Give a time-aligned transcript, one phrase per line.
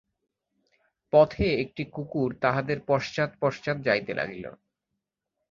[1.13, 4.45] পথে একটি কুকুর তাঁহাদের পশ্চাৎ পশ্চাৎ যাইতে লাগিল।